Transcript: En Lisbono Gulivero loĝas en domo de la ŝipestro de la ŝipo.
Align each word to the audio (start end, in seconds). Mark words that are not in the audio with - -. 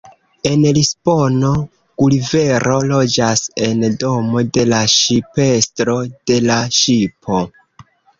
En 0.49 0.61
Lisbono 0.75 1.49
Gulivero 2.03 2.77
loĝas 2.91 3.43
en 3.65 3.83
domo 4.05 4.43
de 4.59 4.63
la 4.71 4.79
ŝipestro 4.95 5.95
de 6.31 6.39
la 6.47 6.57
ŝipo. 6.79 7.43